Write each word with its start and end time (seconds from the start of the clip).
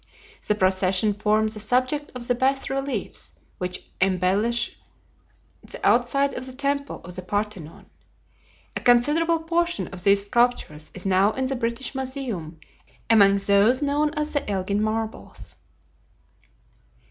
The 0.47 0.55
procession 0.55 1.13
formed 1.13 1.49
the 1.51 1.59
subject 1.59 2.11
of 2.15 2.27
the 2.27 2.33
bas 2.33 2.71
reliefs 2.71 3.33
which 3.59 3.87
embellished 4.01 4.75
the 5.63 5.79
outside 5.87 6.33
of 6.33 6.47
the 6.47 6.53
temple 6.55 7.01
of 7.03 7.15
the 7.15 7.21
Parthenon. 7.21 7.85
A 8.75 8.81
considerable 8.81 9.43
portion 9.43 9.89
of 9.89 10.03
these 10.03 10.25
sculptures 10.25 10.89
is 10.95 11.05
now 11.05 11.33
in 11.33 11.45
the 11.45 11.55
British 11.55 11.93
Museum 11.93 12.59
among 13.11 13.35
those 13.35 13.83
known 13.83 14.11
as 14.15 14.33
the 14.33 14.49
"Elgin 14.49 14.81
marbles." 14.81 15.57